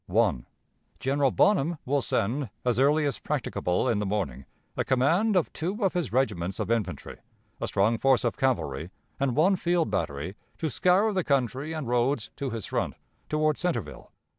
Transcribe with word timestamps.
"I. 0.11 0.33
General 0.99 1.29
Bonham 1.29 1.77
will 1.85 2.01
send, 2.01 2.49
as 2.65 2.79
early 2.79 3.05
as 3.05 3.19
practicable 3.19 3.87
in 3.87 3.99
the 3.99 4.05
morning, 4.07 4.45
a 4.75 4.83
command 4.83 5.35
of 5.35 5.53
two 5.53 5.83
of 5.85 5.93
his 5.93 6.11
regiments 6.11 6.59
of 6.59 6.71
infantry, 6.71 7.17
a 7.61 7.67
strong 7.67 7.99
force 7.99 8.23
of 8.23 8.35
cavalry, 8.35 8.89
and 9.19 9.35
one 9.35 9.55
field 9.57 9.91
battery, 9.91 10.33
to 10.57 10.71
scour 10.71 11.13
the 11.13 11.23
country 11.23 11.71
and 11.73 11.87
roads 11.87 12.31
to 12.37 12.49
his 12.49 12.65
front, 12.65 12.95
toward 13.29 13.59
Centreville. 13.59 14.11